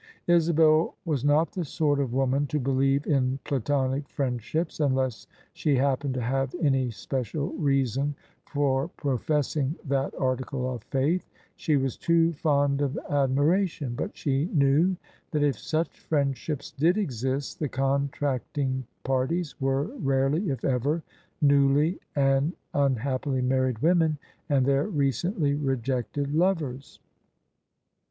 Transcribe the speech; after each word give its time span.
Isabel 0.25 0.95
was 1.05 1.23
not 1.23 1.51
the 1.51 1.63
sort 1.63 1.99
of 1.99 2.11
woman 2.11 2.47
to 2.47 2.59
believe 2.59 3.05
in 3.05 3.37
platonic 3.43 4.09
friendships, 4.09 4.79
unless 4.79 5.27
she 5.53 5.75
hap 5.75 5.99
pened 5.99 6.15
to 6.15 6.21
have 6.21 6.55
any 6.59 6.89
special 6.89 7.49
reason 7.51 8.15
for 8.47 8.87
professing 8.87 9.75
that 9.85 10.11
article 10.15 10.73
of 10.73 10.83
faith: 10.85 11.29
she 11.55 11.75
was 11.77 11.97
too 11.97 12.33
fond 12.33 12.81
of 12.81 12.97
admiration: 13.11 13.93
but 13.93 14.17
she 14.17 14.45
knew 14.45 14.97
that 15.29 15.43
if 15.43 15.59
such 15.59 15.99
friendships 15.99 16.71
did 16.71 16.97
exist, 16.97 17.59
the 17.59 17.69
contracting 17.69 18.83
parties 19.03 19.61
were 19.61 19.83
rarely— 19.97 20.49
if 20.49 20.65
ever— 20.65 21.03
newly 21.43 21.99
and 22.15 22.53
unhappily 22.73 23.43
married 23.43 23.77
women 23.77 24.17
and 24.49 24.65
their 24.65 24.87
recently 24.87 25.53
rejected 25.53 26.33
lovers. 26.33 26.99